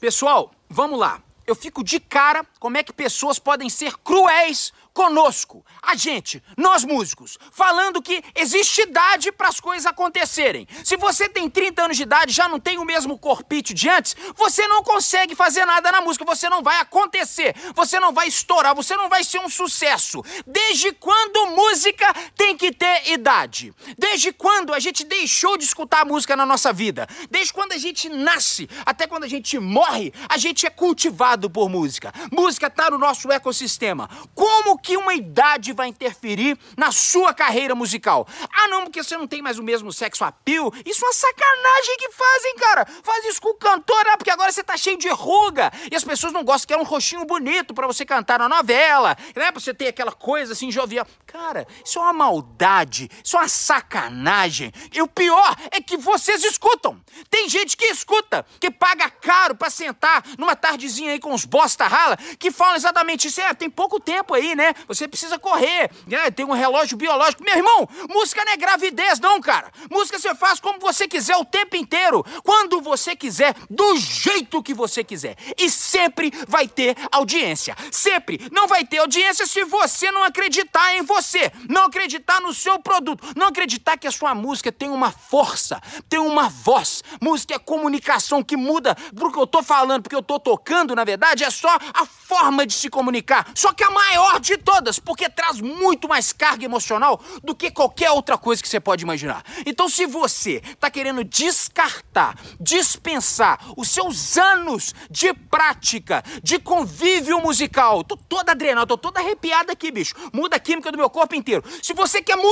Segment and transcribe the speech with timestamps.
[0.00, 1.22] Pessoal, vamos lá.
[1.46, 6.84] Eu fico de cara como é que pessoas podem ser cruéis conosco, a gente, nós
[6.84, 10.66] músicos, falando que existe idade para as coisas acontecerem.
[10.84, 14.16] Se você tem 30 anos de idade, já não tem o mesmo corpite de antes,
[14.34, 18.74] você não consegue fazer nada na música, você não vai acontecer, você não vai estourar,
[18.74, 20.22] você não vai ser um sucesso.
[20.46, 22.72] Desde quando música tem que
[23.06, 23.72] idade?
[23.98, 27.06] Desde quando a gente deixou de escutar música na nossa vida?
[27.30, 31.68] Desde quando a gente nasce até quando a gente morre, a gente é cultivado por
[31.68, 32.12] música.
[32.32, 34.08] Música está no nosso ecossistema.
[34.34, 38.26] Como que uma idade vai interferir na sua carreira musical?
[38.52, 40.72] Ah, não, porque você não tem mais o mesmo sexo appeal.
[40.84, 42.86] Isso é uma sacanagem que fazem, cara.
[43.02, 45.72] Faz isso com o cantor, ah, porque agora você tá cheio de ruga.
[45.90, 49.16] E as pessoas não gostam que é um rostinho bonito para você cantar na novela,
[49.34, 49.50] né?
[49.50, 51.06] Pra você ter aquela coisa assim jovial.
[51.26, 52.79] Cara, isso é uma maldade,
[53.24, 54.72] isso é uma sacanagem.
[54.92, 57.00] E o pior é que vocês escutam.
[57.28, 61.86] Tem gente que escuta, que paga caro para sentar numa tardezinha aí com os bosta
[61.86, 63.40] rala, que falam exatamente isso.
[63.40, 64.74] É, tem pouco tempo aí, né?
[64.86, 65.90] Você precisa correr.
[66.10, 67.42] É, tem um relógio biológico.
[67.42, 69.72] Meu irmão, música não é gravidez, não, cara.
[69.90, 74.74] Música você faz como você quiser o tempo inteiro, quando você quiser, do jeito que
[74.74, 75.36] você quiser.
[75.56, 77.76] E sempre vai ter audiência.
[77.90, 78.40] Sempre.
[78.52, 83.26] Não vai ter audiência se você não acreditar em você, não acreditar no seu produto,
[83.36, 87.02] não acreditar que a sua música tem uma força, tem uma voz.
[87.20, 91.04] Música é comunicação que muda pro que eu tô falando, porque eu tô tocando, na
[91.04, 93.50] verdade, é só a forma de se comunicar.
[93.54, 98.10] Só que a maior de todas, porque traz muito mais carga emocional do que qualquer
[98.10, 99.42] outra coisa que você pode imaginar.
[99.66, 108.04] Então, se você está querendo descartar, dispensar os seus anos de prática, de convívio musical,
[108.04, 110.14] tô toda adrenal, tô toda arrepiada aqui, bicho.
[110.32, 111.64] Muda a química do meu corpo inteiro.
[111.82, 112.49] Se você quer mudar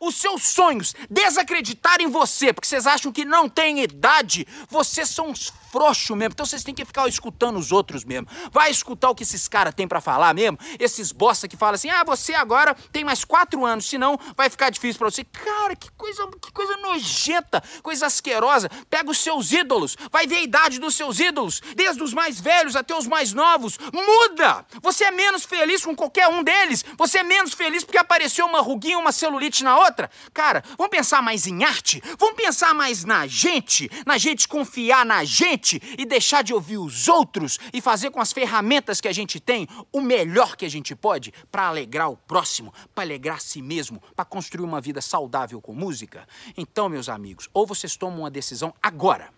[0.00, 5.28] os seus sonhos, desacreditar em você, porque vocês acham que não tem idade, vocês são
[5.28, 6.32] uns frouxos mesmo.
[6.32, 8.28] Então vocês têm que ficar escutando os outros mesmo.
[8.52, 10.56] Vai escutar o que esses caras têm para falar mesmo.
[10.78, 14.70] Esses bosta que falam assim: ah, você agora tem mais quatro anos, senão vai ficar
[14.70, 15.24] difícil para você.
[15.24, 18.70] Cara, que coisa, que coisa nojenta, coisa asquerosa.
[18.88, 22.76] Pega os seus ídolos, vai ver a idade dos seus ídolos, desde os mais velhos
[22.76, 23.76] até os mais novos.
[23.92, 24.64] Muda!
[24.80, 26.84] Você é menos feliz com qualquer um deles.
[26.96, 30.10] Você é menos feliz porque apareceu uma ruguinha, uma celulite na outra.
[30.32, 32.02] Cara, vamos pensar mais em arte?
[32.18, 33.90] Vamos pensar mais na gente?
[34.04, 35.80] Na gente confiar na gente?
[35.98, 39.68] e deixar de ouvir os outros e fazer com as ferramentas que a gente tem
[39.92, 44.24] o melhor que a gente pode para alegrar o próximo, para alegrar si mesmo, para
[44.24, 46.26] construir uma vida saudável com música?
[46.56, 49.30] Então, meus amigos, ou vocês tomam uma decisão agora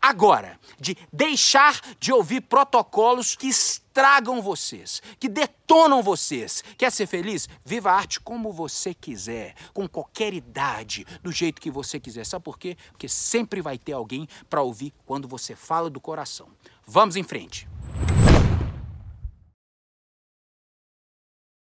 [0.00, 6.64] Agora, de deixar de ouvir protocolos que estragam vocês, que detonam vocês.
[6.76, 7.48] Quer ser feliz?
[7.64, 12.24] Viva a arte como você quiser, com qualquer idade, do jeito que você quiser.
[12.24, 12.76] Sabe por quê?
[12.90, 16.48] Porque sempre vai ter alguém para ouvir quando você fala do coração.
[16.86, 17.67] Vamos em frente.